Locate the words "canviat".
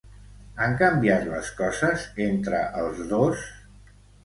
0.79-1.27